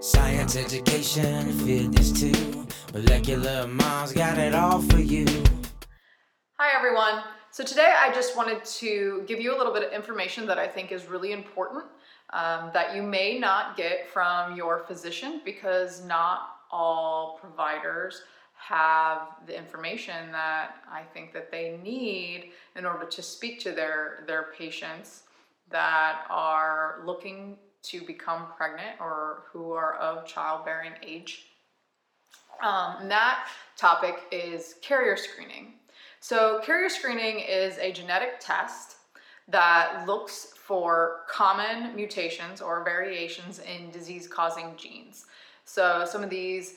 [0.00, 2.66] Science education, fitness too.
[2.92, 5.24] Molecular moms got it all for you.
[6.58, 7.22] Hi everyone.
[7.50, 10.68] So today I just wanted to give you a little bit of information that I
[10.68, 11.86] think is really important
[12.34, 18.20] um, that you may not get from your physician because not all providers
[18.58, 24.24] have the information that I think that they need in order to speak to their
[24.26, 25.22] their patients
[25.70, 27.56] that are looking
[27.90, 31.46] to become pregnant or who are of childbearing age.
[32.62, 35.74] Um, that topic is carrier screening.
[36.20, 38.96] So, carrier screening is a genetic test
[39.48, 45.26] that looks for common mutations or variations in disease causing genes.
[45.64, 46.76] So, some of these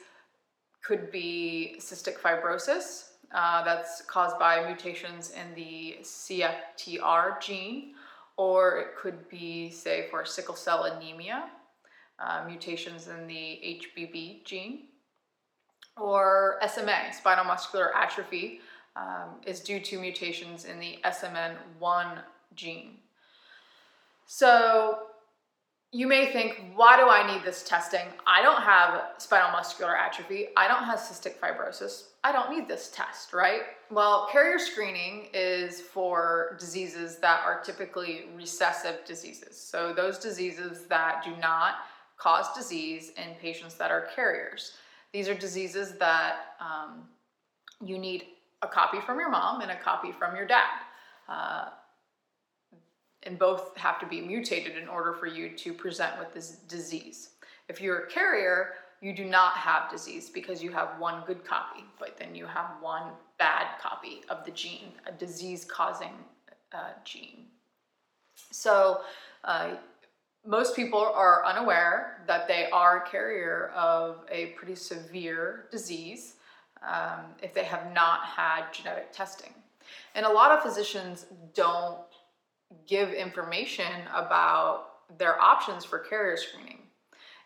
[0.83, 7.93] could be cystic fibrosis, uh, that's caused by mutations in the CFTR gene,
[8.39, 11.49] or it could be, say, for sickle cell anemia,
[12.19, 14.83] uh, mutations in the HBB gene,
[15.97, 18.61] or SMA, spinal muscular atrophy,
[18.95, 22.19] um, is due to mutations in the SMN1
[22.55, 22.99] gene.
[24.25, 24.99] So
[25.91, 28.05] you may think, why do I need this testing?
[28.27, 30.49] I don't have spinal muscular atrophy.
[30.55, 32.09] I don't have cystic fibrosis.
[32.23, 33.61] I don't need this test, right?
[33.89, 39.57] Well, carrier screening is for diseases that are typically recessive diseases.
[39.59, 41.75] So, those diseases that do not
[42.17, 44.73] cause disease in patients that are carriers.
[45.11, 47.05] These are diseases that um,
[47.83, 48.25] you need
[48.61, 50.67] a copy from your mom and a copy from your dad.
[51.27, 51.69] Uh,
[53.23, 57.31] and both have to be mutated in order for you to present with this disease.
[57.67, 61.83] If you're a carrier, you do not have disease because you have one good copy,
[61.99, 66.13] but then you have one bad copy of the gene, a disease causing
[66.73, 67.45] uh, gene.
[68.51, 69.01] So,
[69.43, 69.75] uh,
[70.45, 76.35] most people are unaware that they are a carrier of a pretty severe disease
[76.81, 79.53] um, if they have not had genetic testing.
[80.15, 81.97] And a lot of physicians don't
[82.87, 84.87] give information about
[85.17, 86.79] their options for carrier screening.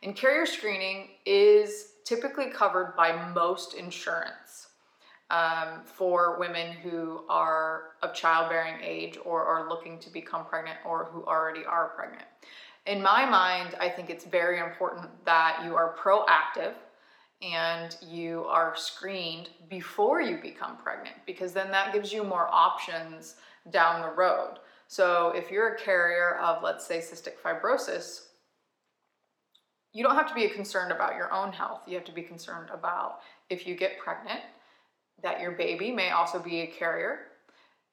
[0.01, 4.67] And carrier screening is typically covered by most insurance
[5.29, 11.05] um, for women who are of childbearing age or are looking to become pregnant or
[11.05, 12.25] who already are pregnant.
[12.85, 16.73] In my mind, I think it's very important that you are proactive
[17.41, 23.35] and you are screened before you become pregnant because then that gives you more options
[23.71, 24.59] down the road.
[24.93, 28.25] So if you're a carrier of, let's say, cystic fibrosis,
[29.91, 31.81] you don't have to be concerned about your own health.
[31.87, 34.41] You have to be concerned about if you get pregnant,
[35.23, 37.21] that your baby may also be a carrier.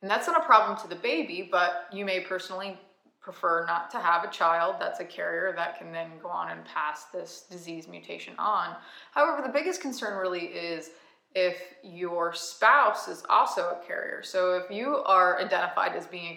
[0.02, 2.78] And that's not a problem to the baby, but you may personally
[3.22, 6.62] prefer not to have a child that's a carrier that can then go on and
[6.66, 8.76] pass this disease mutation on.
[9.12, 10.90] However, the biggest concern really is
[11.34, 14.22] if your spouse is also a carrier.
[14.22, 16.36] So if you are identified as being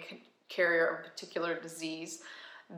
[0.54, 2.20] carrier of a particular disease,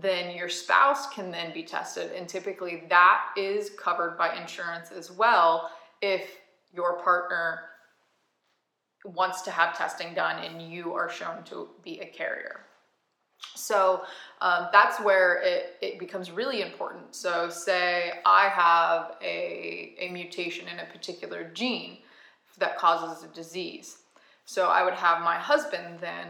[0.00, 2.12] then your spouse can then be tested.
[2.12, 5.70] And typically that is covered by insurance as well
[6.02, 6.38] if
[6.72, 7.60] your partner
[9.04, 12.60] wants to have testing done and you are shown to be a carrier.
[13.54, 14.02] So
[14.40, 17.14] um, that's where it, it becomes really important.
[17.14, 21.98] So, say I have a, a mutation in a particular gene
[22.58, 23.98] that causes a disease.
[24.44, 26.28] So, I would have my husband then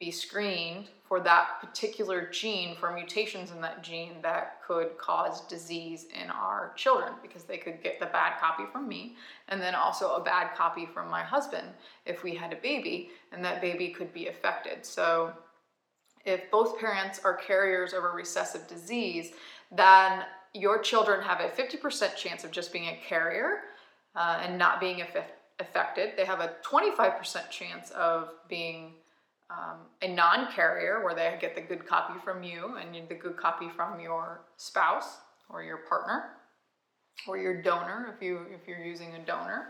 [0.00, 6.06] be screened for that particular gene, for mutations in that gene that could cause disease
[6.20, 9.16] in our children, because they could get the bad copy from me
[9.48, 11.68] and then also a bad copy from my husband
[12.06, 14.84] if we had a baby, and that baby could be affected.
[14.84, 15.32] So,
[16.24, 19.32] if both parents are carriers of a recessive disease,
[19.70, 20.24] then
[20.54, 23.60] your children have a 50% chance of just being a carrier
[24.16, 25.02] uh, and not being
[25.60, 26.12] affected.
[26.16, 28.94] They have a 25% chance of being
[29.50, 33.36] um, a non carrier where they get the good copy from you and the good
[33.36, 35.18] copy from your spouse
[35.50, 36.30] or your partner
[37.28, 39.68] or your donor if, you, if you're using a donor.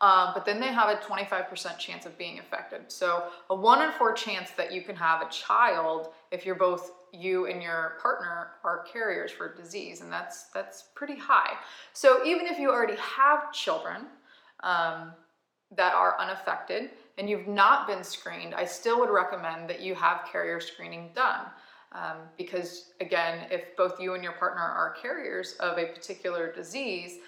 [0.00, 2.90] Um, but then they have a 25% chance of being affected.
[2.90, 6.92] So a one in four chance that you can have a child if you're both
[7.12, 11.52] you and your partner are carriers for disease, and that's that's pretty high.
[11.92, 14.06] So even if you already have children
[14.62, 15.12] um,
[15.76, 20.28] that are unaffected and you've not been screened, I still would recommend that you have
[20.30, 21.46] carrier screening done.
[21.92, 27.18] Um, because again, if both you and your partner are carriers of a particular disease,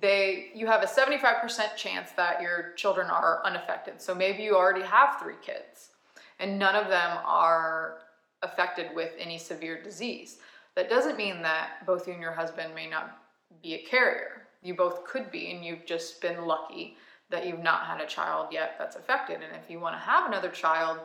[0.00, 4.00] they you have a 75% chance that your children are unaffected.
[4.00, 5.90] So maybe you already have three kids
[6.38, 7.98] and none of them are
[8.42, 10.38] affected with any severe disease.
[10.74, 13.18] That doesn't mean that both you and your husband may not
[13.62, 14.42] be a carrier.
[14.62, 16.96] You both could be, and you've just been lucky
[17.32, 19.36] that you've not had a child yet that's affected.
[19.36, 20.98] And if you want to have another child,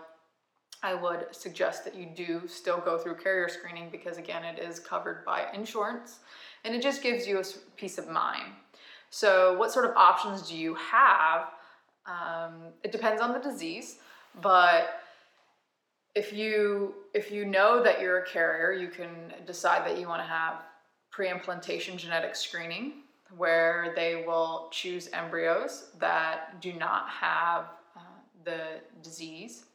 [0.83, 4.79] I would suggest that you do still go through carrier screening because, again, it is
[4.79, 6.19] covered by insurance
[6.63, 7.43] and it just gives you a
[7.75, 8.51] peace of mind.
[9.09, 11.47] So, what sort of options do you have?
[12.05, 13.97] Um, it depends on the disease,
[14.41, 15.01] but
[16.13, 20.21] if you if you know that you're a carrier, you can decide that you want
[20.21, 20.61] to have
[21.11, 23.03] pre-implantation genetic screening,
[23.35, 27.65] where they will choose embryos that do not have
[27.95, 27.99] uh,
[28.45, 29.65] the disease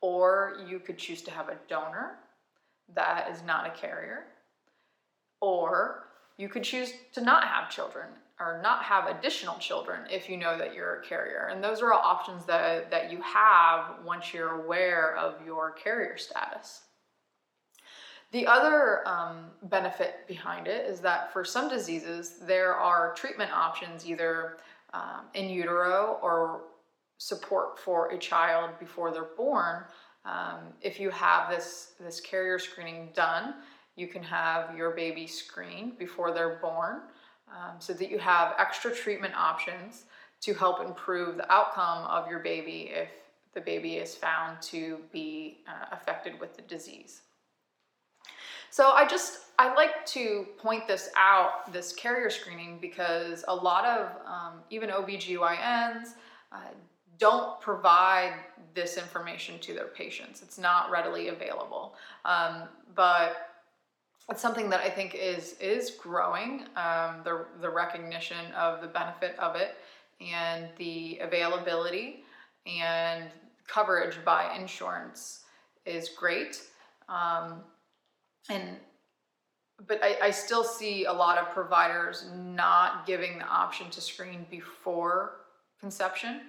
[0.00, 2.18] or you could choose to have a donor
[2.94, 4.26] that is not a carrier,
[5.40, 6.04] or
[6.38, 8.06] you could choose to not have children
[8.38, 11.48] or not have additional children if you know that you're a carrier.
[11.50, 16.18] And those are all options that, that you have once you're aware of your carrier
[16.18, 16.82] status.
[18.32, 24.06] The other um, benefit behind it is that for some diseases, there are treatment options
[24.06, 24.58] either
[24.92, 26.62] um, in utero or
[27.18, 29.84] support for a child before they're born.
[30.24, 33.54] Um, if you have this, this carrier screening done,
[33.94, 37.02] you can have your baby screened before they're born
[37.50, 40.04] um, so that you have extra treatment options
[40.40, 43.08] to help improve the outcome of your baby if
[43.54, 47.22] the baby is found to be uh, affected with the disease.
[48.76, 53.86] So I just I like to point this out, this carrier screening, because a lot
[53.86, 56.08] of um, even OBGYNs
[56.52, 56.58] uh,
[57.16, 58.34] don't provide
[58.74, 60.42] this information to their patients.
[60.42, 61.94] It's not readily available.
[62.26, 62.64] Um,
[62.94, 63.48] but
[64.28, 66.64] it's something that I think is is growing.
[66.76, 69.76] Um, the the recognition of the benefit of it
[70.20, 72.24] and the availability
[72.66, 73.30] and
[73.66, 75.44] coverage by insurance
[75.86, 76.60] is great.
[77.08, 77.62] Um,
[78.50, 78.76] and
[79.86, 84.46] but I, I still see a lot of providers not giving the option to screen
[84.50, 85.32] before
[85.80, 86.40] conception.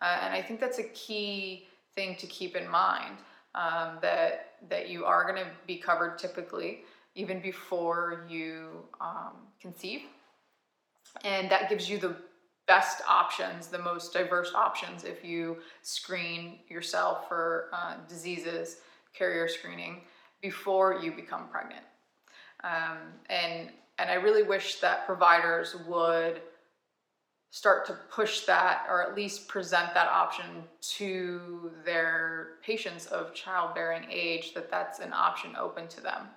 [0.00, 3.18] Uh, and I think that's a key thing to keep in mind
[3.54, 6.80] um, that that you are going to be covered typically
[7.14, 10.02] even before you um, conceive,
[11.24, 12.16] and that gives you the
[12.66, 18.78] best options, the most diverse options if you screen yourself for uh, diseases,
[19.12, 20.00] carrier screening
[20.42, 21.84] before you become pregnant.
[22.64, 22.98] Um,
[23.30, 26.40] and and I really wish that providers would
[27.50, 30.46] start to push that or at least present that option
[30.80, 36.28] to their patients of childbearing age that that's an option open to them.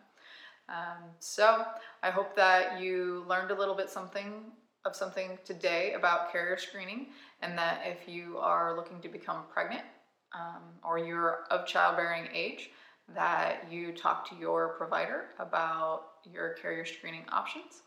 [0.67, 1.63] Um, so
[2.03, 4.51] I hope that you learned a little bit something
[4.83, 7.07] of something today about carrier screening
[7.41, 9.83] and that if you are looking to become pregnant
[10.33, 12.71] um, or you're of childbearing age,
[13.13, 17.83] that you talk to your provider about your carrier screening options.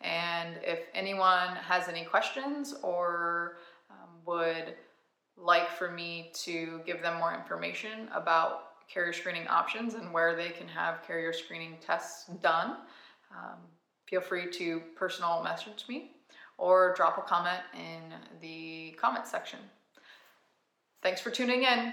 [0.00, 3.56] And if anyone has any questions or
[3.90, 4.74] um, would
[5.36, 10.50] like for me to give them more information about carrier screening options and where they
[10.50, 12.76] can have carrier screening tests done,
[13.30, 13.58] um,
[14.06, 16.12] feel free to personal message me
[16.56, 19.60] or drop a comment in the comment section.
[21.02, 21.92] Thanks for tuning in.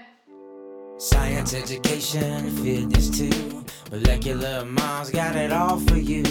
[0.98, 3.62] Science education, fitness too.
[3.90, 6.24] Molecular moms got it all for you.